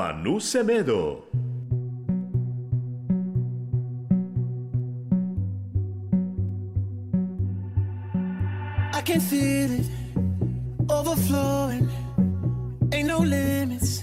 [0.00, 1.24] Manu Cemedo.
[8.94, 9.86] I can feel it
[10.88, 11.86] overflowing.
[12.94, 14.02] Ain't no limits.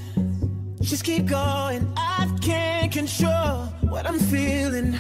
[0.82, 1.92] Just keep going.
[1.98, 5.00] I can't control what I'm feeling.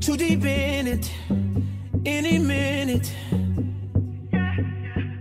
[0.00, 1.10] Too deep in it.
[2.04, 3.10] Any minute.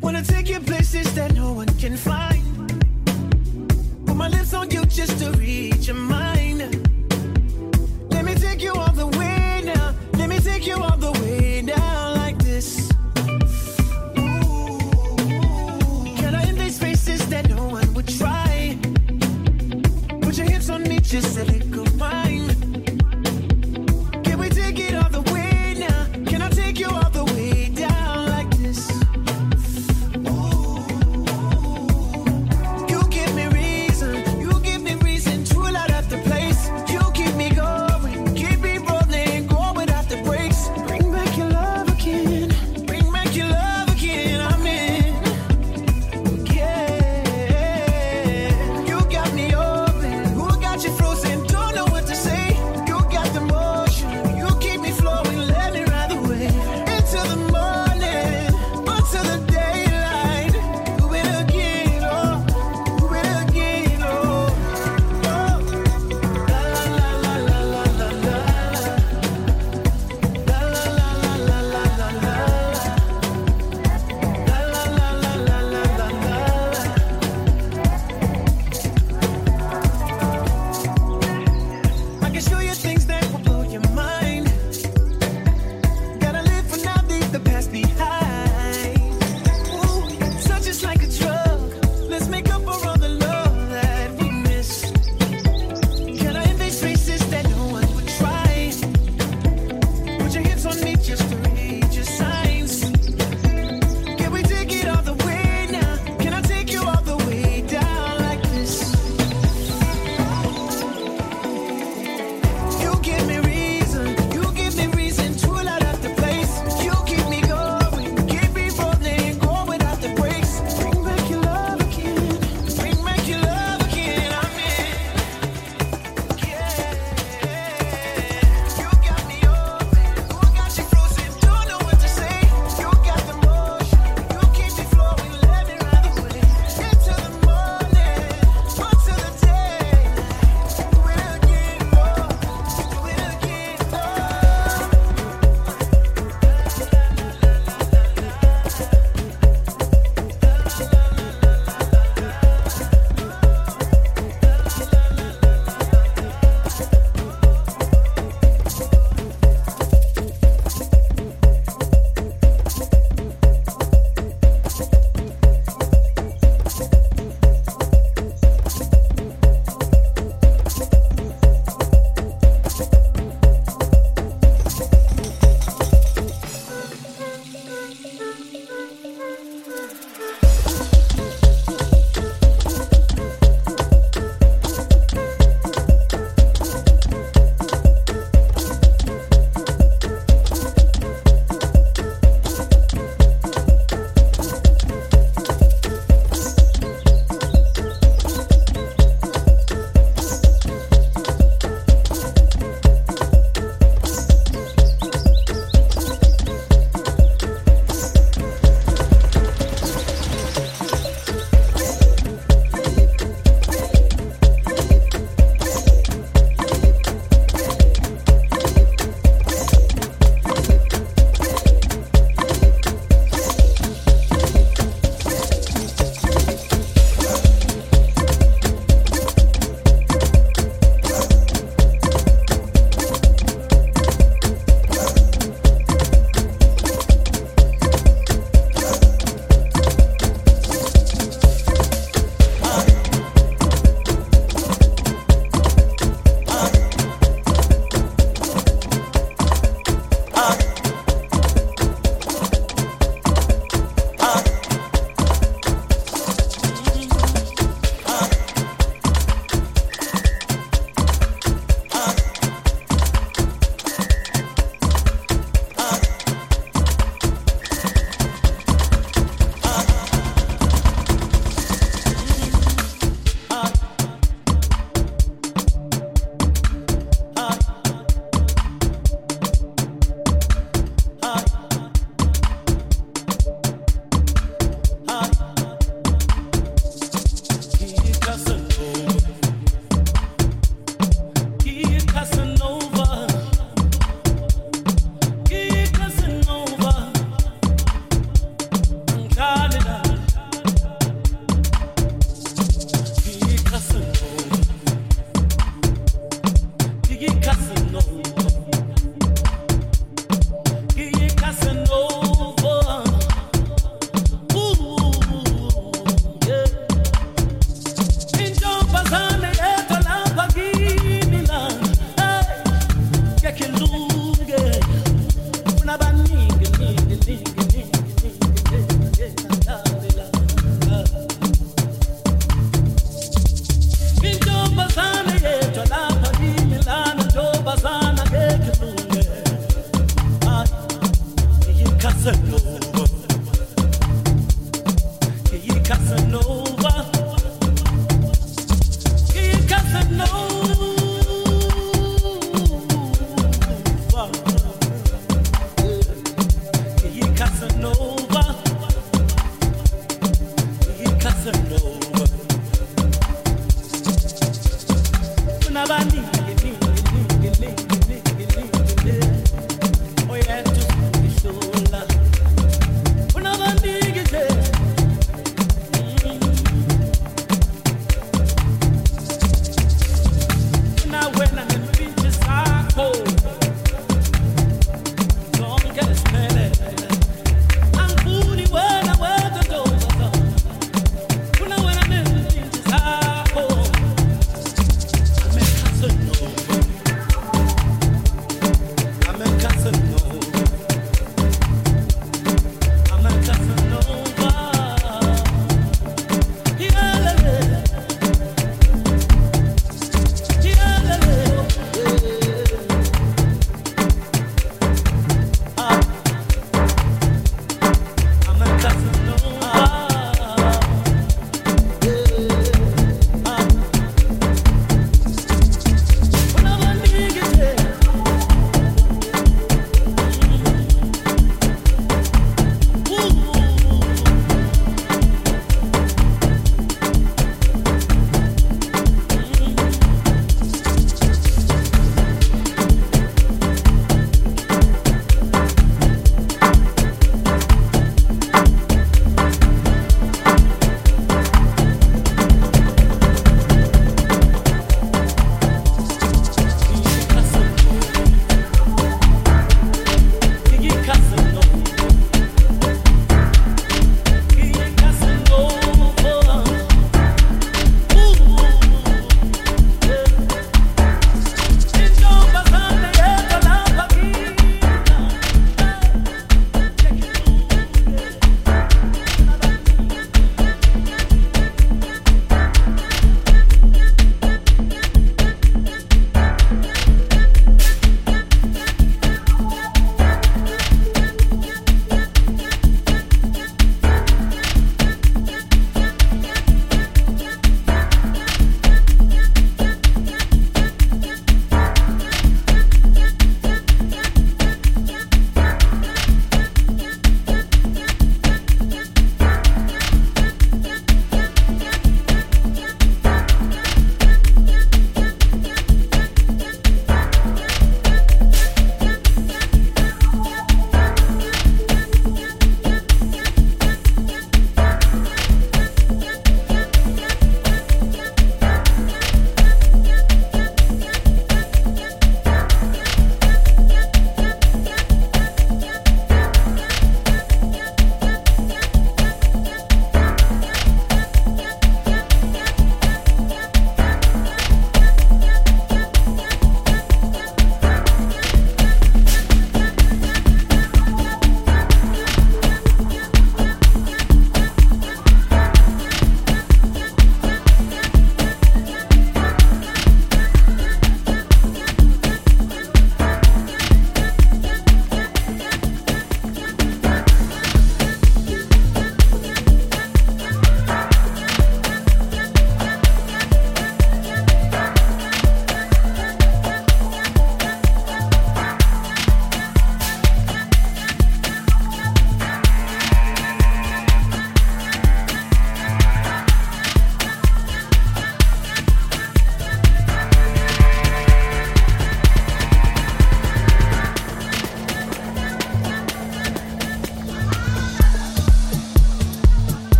[0.00, 2.43] Wanna take you places that no one can find.
[4.24, 6.60] My lips on you just to reach your mind.
[8.10, 9.94] Let me take you all the way now.
[10.14, 11.03] Let me take you all the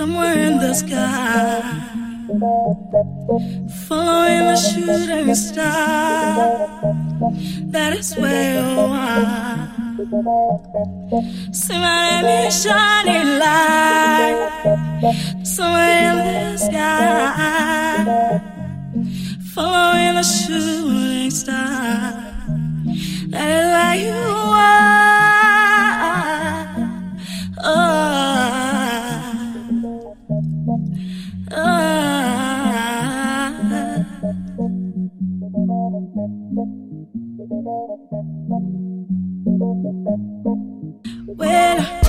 [0.00, 1.60] somewhere in the sky,
[3.86, 6.68] following the shooting star.
[7.74, 9.68] That is where you are.
[11.52, 14.40] See my name is shining light,
[15.42, 18.40] somewhere in the sky,
[19.54, 22.24] following the shooting star.
[23.32, 24.99] That is where you are.
[40.10, 41.99] Semedo.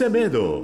[0.00, 0.57] You live